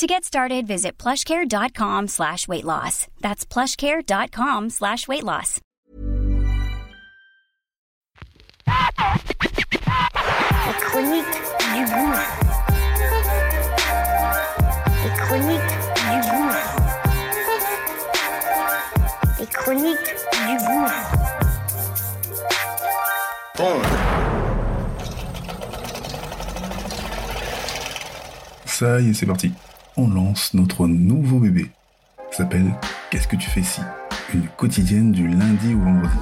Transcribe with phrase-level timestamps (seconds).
[0.00, 3.06] To get started, visit plushcare.com slash weight loss.
[3.20, 5.60] That's plushcare.com slash weight loss.
[8.66, 8.72] La
[10.80, 11.36] chronique
[11.74, 12.40] du gouffre.
[15.04, 15.74] Les chroniques
[16.08, 16.64] du gouffre.
[19.38, 20.14] Les chroniques
[20.46, 21.12] du gouffre.
[28.64, 29.52] Ça y est, c'est parti.
[29.96, 31.70] On lance notre nouveau bébé.
[32.30, 32.72] Ça s'appelle
[33.10, 33.80] Qu'est-ce que tu fais ici?
[34.32, 36.14] Une quotidienne du lundi au vendredi.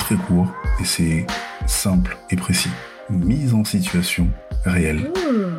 [0.00, 0.48] Très court
[0.80, 1.26] et c'est
[1.66, 2.70] simple et précis.
[3.10, 4.28] Mise en situation
[4.64, 5.12] réelle.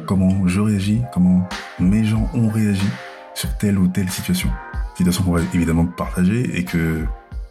[0.08, 1.48] Comment je réagis, comment
[1.80, 2.88] mes gens ont réagi
[3.36, 4.50] sur telle ou telle situation?
[4.98, 7.06] Situation qu'on va évidemment partager et que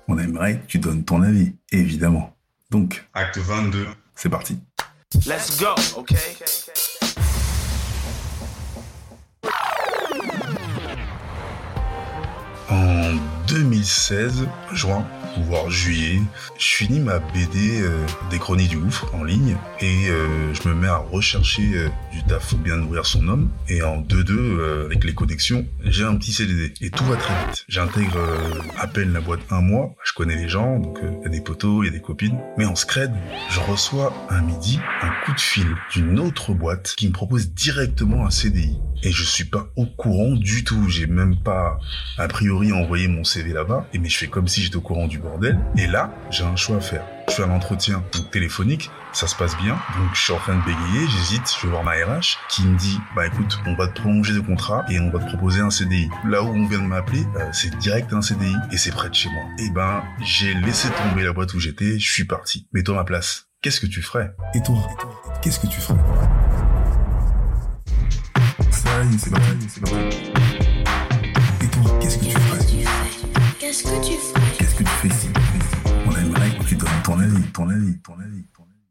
[0.08, 2.34] on aimerait que tu donnes ton avis, évidemment.
[2.70, 3.86] Donc, Acte 22.
[4.16, 4.58] c'est parti.
[5.26, 6.16] Let's go, okay?
[13.60, 15.06] 2016, juin,
[15.44, 16.18] voire juillet,
[16.58, 20.74] je finis ma BD euh, des chroniques du gouffre en ligne et euh, je me
[20.74, 23.50] mets à rechercher euh, du taf pour bien nourrir son homme.
[23.68, 27.34] Et en 2-2, euh, avec les connexions, j'ai un petit CDD et tout va très
[27.34, 27.66] vite.
[27.68, 28.18] J'intègre
[28.78, 31.42] à peine la boîte un mois, je connais les gens, donc il y a des
[31.42, 32.38] potos, il y a des copines.
[32.56, 33.12] Mais en scred,
[33.50, 38.24] je reçois un midi un coup de fil d'une autre boîte qui me propose directement
[38.24, 38.78] un CDI.
[39.02, 40.88] Et je suis pas au courant du tout.
[40.88, 41.78] J'ai même pas,
[42.18, 43.86] a priori, envoyé mon CV là-bas.
[43.92, 45.58] Et mais je fais comme si j'étais au courant du bordel.
[45.76, 47.04] Et là, j'ai un choix à faire.
[47.28, 49.74] Je fais un entretien donc, téléphonique, ça se passe bien.
[49.96, 52.76] Donc je suis en train de bégayer, j'hésite, je vais voir ma RH qui me
[52.76, 55.70] dit bah écoute, on va te prolonger le contrat et on va te proposer un
[55.70, 56.08] CDI.
[56.24, 59.14] Là où on vient de m'appeler, euh, c'est direct un CDI et c'est près de
[59.14, 59.44] chez moi.
[59.58, 62.66] Et ben j'ai laissé tomber la boîte où j'étais, je suis parti.
[62.72, 63.46] Mets-toi à ma place.
[63.62, 64.34] Qu'est-ce que tu ferais?
[64.54, 64.76] Et toi,
[65.42, 65.98] qu'est-ce que tu ferais?
[68.70, 70.29] Ça y est, c'est parti, c'est parti.
[73.80, 75.28] Qu'est-ce que tu fais Qu'est-ce que tu fais ici
[76.06, 78.90] On aimerait que tu donnes ton avis, ton avis, ton avis, ton avis.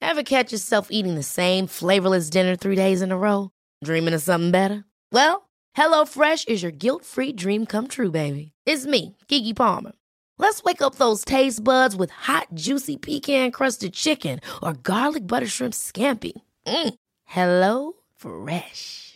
[0.00, 3.50] Ever catch yourself eating the same flavorless dinner three days in a row?
[3.84, 4.84] Dreaming of something better?
[5.12, 8.52] Well, HelloFresh is your guilt-free dream come true, baby.
[8.64, 9.92] It's me, Keke Palmer.
[10.38, 15.74] Let's wake up those taste buds with hot, juicy pecan-crusted chicken or garlic butter shrimp
[15.74, 16.32] scampi.
[16.66, 16.94] Mm.
[17.24, 19.15] Hello Fresh.